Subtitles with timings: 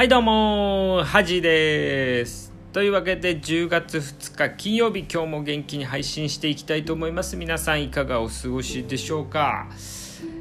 [0.00, 2.54] はいどうもハジです。
[2.72, 7.36] というわけで10月2日金曜日今日も元気に配信していきたいと思います。
[7.36, 9.68] 皆さんいかがお過ごしでしょうか？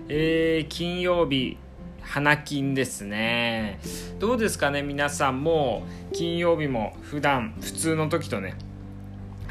[0.07, 1.57] えー、金曜日
[2.01, 3.81] 花金ですね。
[4.17, 5.83] どうですかね皆さんも？
[6.13, 8.55] 金曜日も普段普通の時とね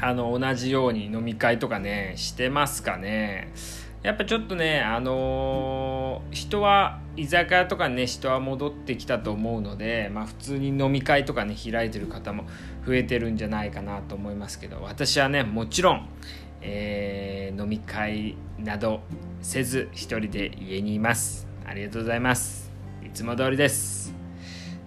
[0.01, 3.53] あの同じように飲み会とかねしてますかね？
[4.01, 12.45] やっぱちょっとねあのー、人は居酒屋とかね人は戻ってきたと思うのでまあ普通に飲み会とかね開いてる方も
[12.87, 16.09] 増えてるんじゃないかなと思いますけど私はねもちろん、
[16.61, 19.01] えー、飲み会など
[19.41, 21.47] せず一人で家にいます。
[21.65, 22.71] ありがとうございます。
[23.05, 24.13] いつも通りです。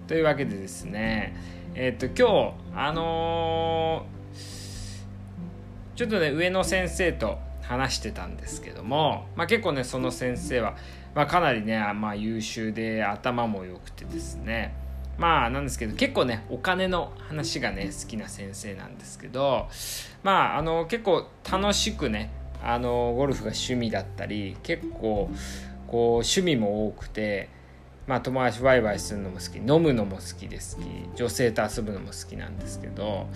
[0.07, 1.35] というわけでですね
[1.75, 7.37] えっ、と今日あのー、ちょっとね上野先生と
[7.73, 10.75] 話してたんですけども、まあ、結構ねその先生は、
[11.15, 14.75] まあ、かなりね、まあ、優秀で頭も良くてですね
[15.17, 19.67] まあなんですけど結構ねお金の話がね好きな先生なんですけど
[20.23, 22.31] まああの結構楽しくね
[22.63, 25.29] あのゴルフが趣味だったり結構
[25.87, 27.49] こう趣味も多くて
[28.07, 30.81] まあ友達ワイワイするのも好き飲むのも好きですき
[31.15, 33.27] 女性と遊ぶのも好きなんですけど、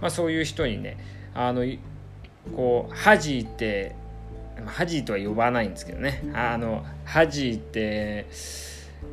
[0.00, 0.96] まあ、そういう人にね
[1.34, 1.64] あの
[2.54, 3.94] こう恥って
[4.66, 6.22] 恥とは呼ばないんですけどね。
[6.34, 8.26] あの恥って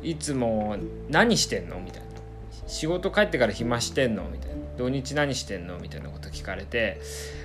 [0.02, 0.76] いつも
[1.08, 2.08] 何してんのみたいな。
[2.66, 4.56] 仕事帰ってから暇してんのみたいな。
[4.76, 7.00] 土日何してんのみたいなこと聞かれて。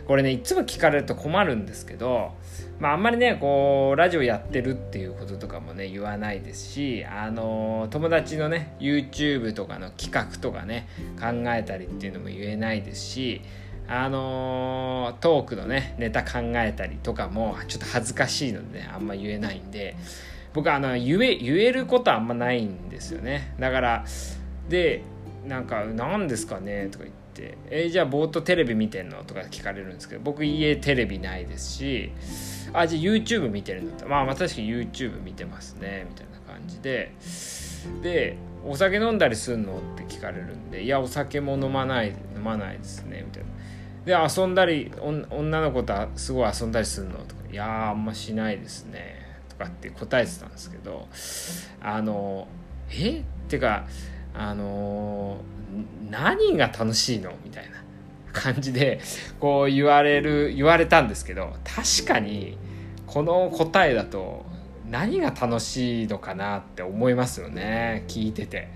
[0.08, 2.32] これねいつも聞かれると困るんですけど
[2.80, 10.88] まああんまりねこうラジオやってるっていうこととかもね言わないですしあの友達のね YouTube とかの企画とかね
[11.20, 13.42] 考えたりっていうのも言えないですし
[13.88, 19.96] あのー、トークのねネタ考えたりとかもちょっと恥ずかしいので、ね、あんま言えないんで
[20.54, 24.06] 僕あの言え言えることあんまないんですよねだから
[24.70, 25.02] で
[25.48, 32.12] なんか「何ですかね?」とか言って「えー、じゃあぼーっとテレビ見てんの?」とか聞かれるんですけど僕家テレビないですし
[32.72, 37.12] 「あじゃあ YouTube 見てるんだったらまあまあ確かに YouTube 見てますね」みたいな感じで
[38.02, 43.50] で「お酒飲んだりすんの?」って聞かれるんで「いやお酒も飲まない飲まないですね」みたいな。
[44.06, 49.16] で遊んだり女の子とすごい遊んだりするのとか「いやあんましないですね」
[49.48, 51.08] とかって答えてたんですけど
[51.82, 52.48] あの
[52.92, 53.20] え？
[53.20, 53.86] ってか
[54.34, 55.38] あの
[56.10, 57.32] 何が楽しいの？
[57.46, 57.84] みたいな
[58.34, 59.00] 感じで
[59.40, 62.58] こう言われる言われたんですけど確かに
[63.08, 64.46] この答えだと
[64.90, 68.70] 何が楽しいのかなって思いますよね聞いてて。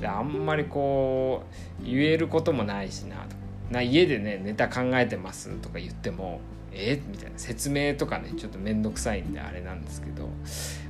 [0.00, 1.44] であんまりこ
[1.80, 3.45] う言えることもないしなとか。
[3.70, 6.40] な家でねネタ考えてますとか言っても
[6.72, 7.00] え？
[7.08, 10.28] みたいな説明とかねちょっと面倒くさいんであれなんですけど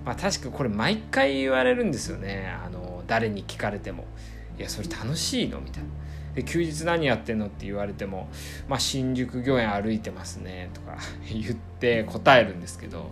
[0.04, 2.52] まあ確かこれ毎回言われるんですよね。
[2.64, 4.04] あの誰に聞かれても
[4.58, 5.88] 「いやそれ楽しいの?」みたいな。
[6.34, 7.46] で休日何やってんの？
[7.46, 8.28] って言われても
[8.68, 10.98] 「まあ、新宿御苑歩いてますね」とか
[11.32, 13.10] 言って答えるんですけど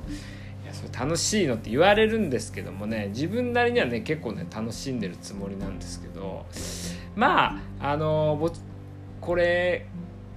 [0.63, 1.55] いやそれ楽しいの？
[1.55, 6.45] って言われるんですけどもね自分なりにはね結構ね楽しんでるつもりなんですけど
[7.17, 8.37] まああの
[9.25, 9.87] これ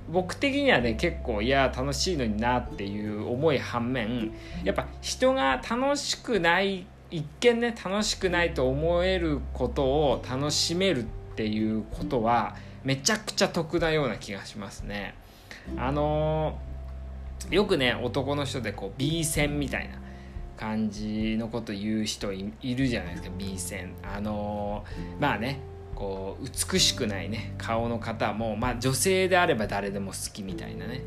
[0.09, 4.31] 僕的にはね結構いや楽しいのになっていう思い反面
[4.63, 11.05] やっぱ人が楽しくない一見ね楽しくないと思えることを楽しめるっ
[11.35, 15.13] ていうことはめちゃくちゃ得なような気がしますね。
[15.75, 19.95] あのー、よくね男の人でこう B 線みたいな
[20.55, 23.93] 感じのこと言う人いるじゃないですか B 線。
[24.01, 25.59] あのー、まあね
[25.97, 31.01] こう美しくないね顔の方も、まあ、女性であれば誰でも好きみたいなね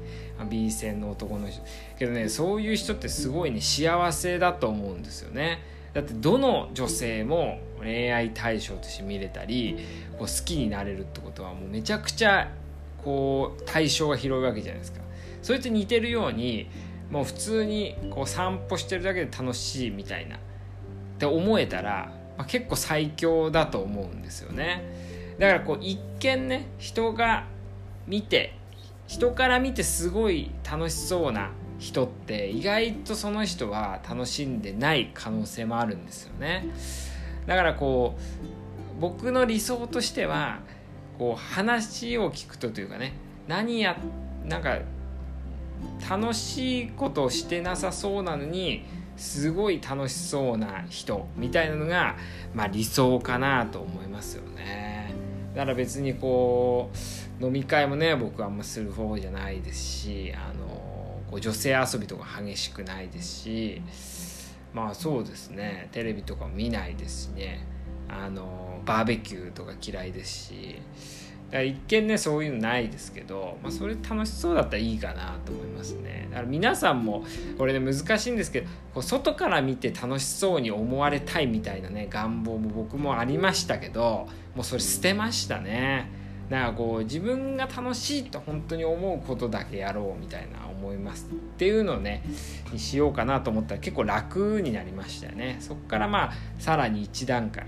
[0.50, 1.62] B 線の男の人。
[1.96, 5.62] けどねそういう人ってすごいね幸せだと思うんですよね。
[5.94, 9.78] だってどの女性も恋愛対象として見れたり
[10.18, 12.50] こう好きになれるってことはもうめちゃくちゃ
[13.04, 15.02] こう対象が広いわけじゃないですか。
[15.40, 16.68] それと似てるように
[17.12, 20.38] もう普通にこう散歩してるだけで楽しいみたいなっ
[21.20, 25.34] て思えたらまあ、結構最強だと思うんですよね。
[25.38, 27.44] だからこう一見ね人が
[28.06, 28.54] 見て
[29.06, 36.66] 人から見てすごい楽しそうな人って意外とその人は楽しんでない可能性もあるんですよね。
[37.46, 40.60] だからこう僕の理想としては
[41.18, 43.12] こう話を聞くとというかね
[43.48, 43.98] 何や
[44.46, 44.78] なんか
[46.08, 48.86] 楽しいことをしてなさそうなのに
[49.20, 52.16] すごい楽しそうな人みたいなのが、
[52.54, 55.12] まあ、理想かなと思いますよね。
[55.54, 56.90] だから別にこ
[57.40, 63.82] う飲み会もね僕はあんまする方じゃないですしあのこう女性遊びとか激しくないですし
[64.72, 65.88] まあそうですね。
[65.92, 67.66] テレビとかも見ないですしね。
[68.08, 70.80] あのバーベキューとか嫌いですし
[71.50, 76.28] だから一見ねそういうのないですけど、まあ、それ楽しそうだったらいいかなと思いますね。
[76.30, 77.24] だから皆さんも
[77.58, 86.20] これね難しいんですけどこう外から見て楽しそうに思われたいみたいなね願望も僕もありましたけどもうそれ捨てましたね。
[86.48, 92.24] だからこう自分が楽しいと本当に思うことだけやろうみたいな思いますっていうのをね
[92.72, 95.56] にしようかなと思ったら結構楽になりましたよね。
[95.60, 97.66] そこからまあさらに一段階。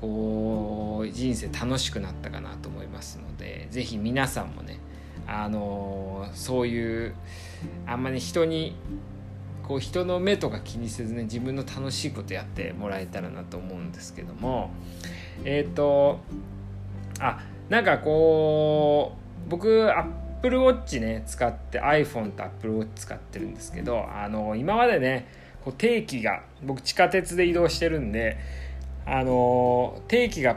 [0.00, 4.78] こう人生楽しくなったかなと思いますので是非皆さんもね
[5.26, 7.14] あのそういう
[7.86, 8.74] あんまり人に
[9.66, 14.70] こう人の目とか気にせずね自分の楽しいことやってもらえたらなと思うんですけども
[15.44, 16.20] えっ、ー、と
[17.20, 25.28] あなんかこう僕 Apple Watch ね使って iPhone と Apple Watch 使ってるんですけどあの今までね
[25.64, 28.38] こう定期が僕地下鉄で移動してるんで
[29.06, 30.56] あの定期が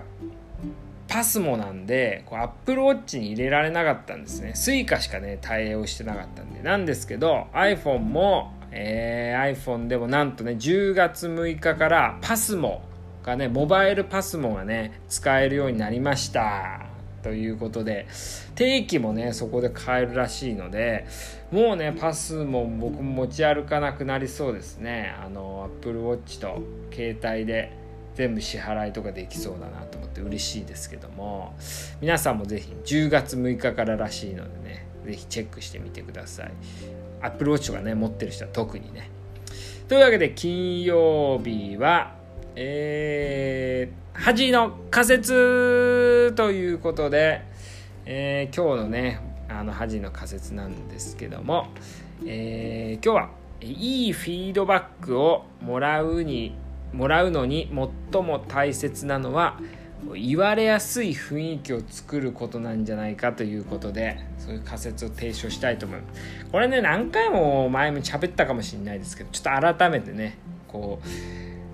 [1.14, 4.54] パスモなんでこう Apple Watch に入れられなかったんですね。
[4.56, 6.64] Suica しかね対応してなかったんで。
[6.64, 12.82] なんですけど iPhone も、えー、iPhone でもなんとね10月6日からパスモ
[13.22, 16.82] がねモバイルパスモがね使えるようになりました。
[17.22, 18.08] ということで
[18.56, 21.06] 定期もねそこで買えるらしいので
[21.52, 25.16] もうねパスも僕も持ち歩かなくなりそうですね。
[25.24, 27.83] あの Apple Watch と携帯で。
[28.16, 31.56] 全部支払いとかできそうだなと思って嬉しいですけども
[32.00, 36.52] 皆さんもぜひ10月6日かららしいのでねぜひチェックしてみてください。
[37.22, 39.10] アップルウォッチとかね持ってる人は特にね。
[39.88, 42.24] というわけで金曜日は
[42.56, 47.42] えー、恥の仮説ということで、
[48.06, 51.68] えー、今日のねあの恥の仮説なんですけども、
[52.26, 53.30] えー、今日は
[53.62, 56.56] いいフィードバックをもらうに
[56.94, 57.70] もらうのに
[58.12, 59.60] 最も大切なのは
[60.16, 70.38] 言われやすい雰囲気を作ることなんじゃないかということでそういう仮説を提唱したいと思いますこれね何回も前も喋ったかもしれないですけどちょっと改めてね
[70.68, 71.08] こう、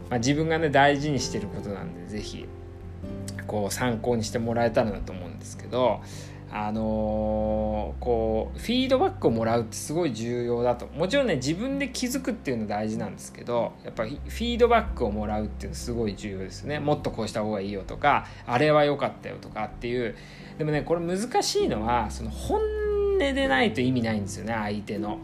[0.09, 2.45] まあ、自分がね大事にしてることなんで是非
[3.47, 6.01] こう参考にしてもらえたらなと思うんですけど
[6.51, 10.87] あのー、こうフィードバックをもらうってすごい重要だと。
[10.87, 16.79] もちろんね自分で気づくっていうの大事なんですけどやっぱフィードバックをもらうっていうのすごい重要ですね。
[16.79, 20.15] もっとこうした方がいいよとかあれは良かったよとかっていう。
[20.57, 25.19] でもねこれ難しいのはその本音でないと意味ないんですよね相手の。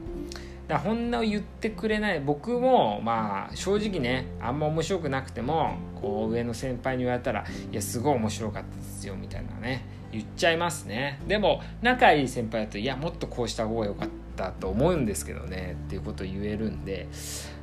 [0.68, 2.20] だ本音を言ってくれない。
[2.20, 9.86] 僕もまあ正直ねあんま面白くなくてもこう上の先輩に言われたら「いやすごい面白かったですよ」みたいなね。
[10.16, 11.20] 言っちゃいますね。
[11.28, 17.08] でも仲いい先輩だといやもっとこうした方が良かったと思うんですけどねっていうことを言えるんで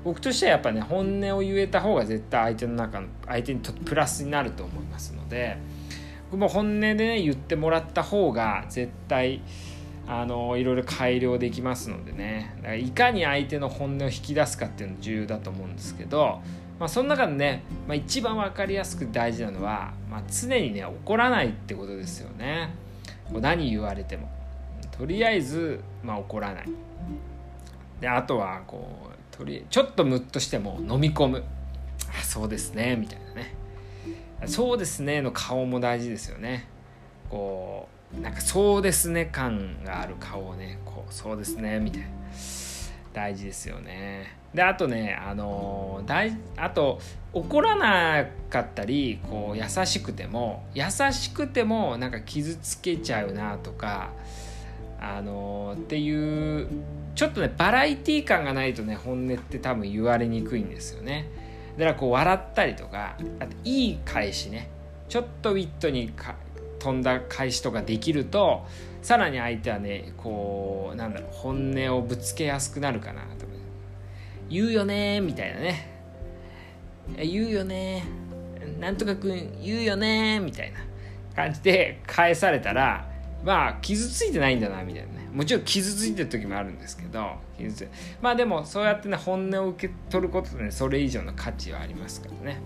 [0.05, 5.59] 僕としてはやっぱね本音を言えた方が絶対相手の中の相手にとプラスになると思いますので
[6.31, 9.43] 僕も本音でね言ってもらった方が絶対
[10.07, 12.55] あのいろいろ改良できますのでね。
[12.57, 16.41] だからいかに相手の本音を引き出すかっていうの重要だと思うんですけど
[16.79, 22.75] まあ、その中でね、まあ、一番分かりやすく大事なのは、まあ、常にね怒らないってことですよね。
[23.33, 24.31] 何言われても。
[24.91, 26.69] とりあえず、まあ、怒らない。
[28.01, 31.45] であとはこうとりちょっとムッとしても飲み込む。
[32.19, 33.55] あそうですねみたいなね。
[34.47, 36.67] そうですねの顔も大事ですよね。
[37.31, 42.09] こうなんかそうですね感がある顔をねこうそうですねみたいな。
[43.13, 44.37] 大事ですよね。
[44.55, 47.01] であとねあの大あと
[47.33, 54.11] 怒らなかったりこう優しくても優しくてもなんか傷つけちゃうなとか
[55.01, 56.69] あのっていう
[57.15, 61.29] ちょっとねバラエティー感がないとね本音って多分言われにくいんですよね。
[61.79, 64.69] だからこう笑ったりとかあといい返しね。
[65.09, 66.35] ちょっとウィットにか
[66.83, 68.67] 飛んだ返しとかできると
[69.03, 73.47] さらに相手はねこうなんだろう本音をぶつけやすくなるかなと
[74.53, 75.89] 言うよねみたいなね。
[77.17, 78.05] 言うよね。
[78.79, 80.81] なんとかくん言うよねみたいな
[81.35, 83.09] 感じで返されたら
[83.45, 85.31] まあ傷ついてないんだなみたいなね。
[85.33, 87.89] もちろん傷ついてる時もあるんですけど傷つ
[88.21, 92.61] まあでもそうやってね本音を受け取ることでねそれ以上の価値はありますからね。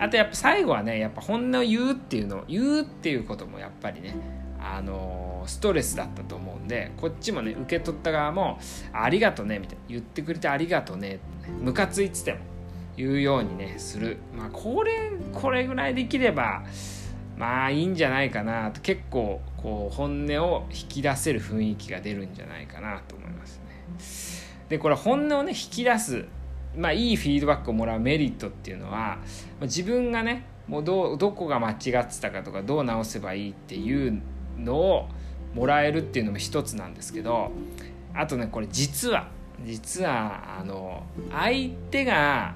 [0.00, 4.16] あとやっぱ最後はねやっぱ本音を言うっていうの言うっていうこともやっぱりね
[4.58, 8.58] あのストレスだったと思うんでこっちもね受け取った側も
[8.94, 11.18] 「ありがとね」みたいな言ってくれてありがとね
[11.60, 12.38] ムカついてても
[12.96, 14.16] 言うようにねする。
[14.36, 16.64] まあこれこれぐらいできれば
[17.36, 23.60] まあいいんじゃないかなと結構こう本音を引き出せる雰囲気が出るんじゃないかなと思います
[24.48, 24.66] ね。
[24.70, 26.24] でこれ本音をね引き出す
[26.76, 29.18] まあいいフィードバックをもらうメリットっていうのは
[29.62, 34.22] 自分がねもうどどこが間違ってたかとかどう直せばいいっていう
[34.56, 35.08] のを
[35.54, 37.50] もらえるっていうのも一つなんですけど
[38.14, 39.28] あとねこれ実は
[39.64, 42.54] 実はあの相手が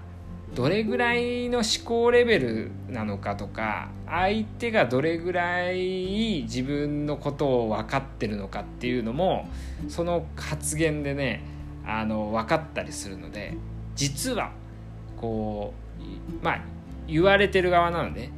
[0.54, 9.49] どれぐらいの思考レベルなのかとか相手がどれぐらい自分のことを分かってるのかっていうのも
[9.88, 11.42] その発言でね
[11.85, 13.54] あの分かったりするので
[13.94, 14.52] 実は
[15.16, 16.60] こうまあ
[17.06, 18.30] 言われてる側なので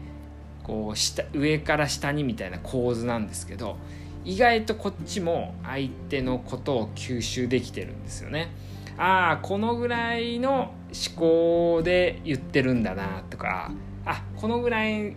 [0.62, 3.76] こう下上から下にみたいな構図なんですけど
[4.24, 8.50] 意外とこっちも相手のことを吸収できてるんですよね。
[8.98, 10.74] ああこのぐらいの
[11.10, 13.70] 思考で言ってるんだなとか
[14.06, 15.14] あこのぐらい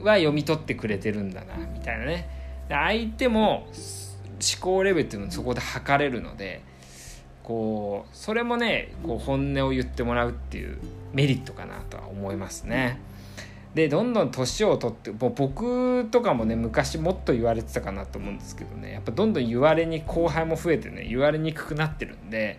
[0.00, 2.28] は読み取ってくれてるんだなみたいなね
[2.68, 6.64] 相手も思考レベルっていうのをそこで測れるので
[7.42, 10.78] こうそれもねこう本音を言ってもらうっていう
[11.12, 13.00] メリットかなとは思いますね。
[13.74, 18.92] でどんどん年を取ってもう僕とかもね昔もっと言われてたかなと思うんですけどね。
[18.92, 22.58] やっぱどんどん言われに後輩も増えてね言われにくくなってるんで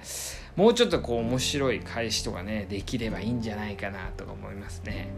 [0.55, 5.09] もうちょっとこう面白い返しとかねできればいいんじゃないかなとか思いますね。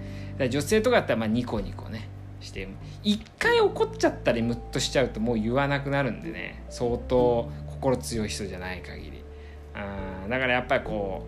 [0.49, 2.09] 女性とかだったらまあニコニコね
[2.41, 2.67] して
[3.03, 9.24] 一回怒っちゃったりムッとしちゃうともう言わなくなるんでね相当心強い人じゃない限り。
[9.75, 11.25] あだからやっぱりこ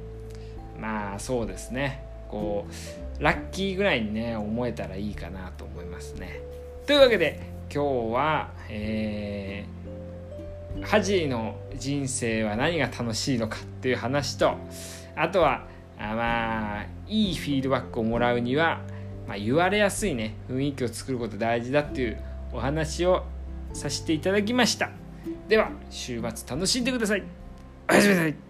[0.78, 2.66] うまあそうですねこ
[3.20, 6.42] うラッキーぐらいにね思えたらいいかなと思いますね。
[6.86, 7.40] というわけで
[7.74, 14.56] 今日は、えー、ハジーの人生は何が楽しいのかっていう話と
[15.16, 15.66] あとは
[16.00, 18.82] あまあいいフィードバックをもらうには、
[19.28, 22.18] まあ、言われやすいね雰囲気を作ること大事だっていう
[22.54, 23.26] お話を
[23.74, 24.90] させていただきました。
[25.50, 27.37] では週末楽しんでください。
[27.90, 28.47] おやすみなさい。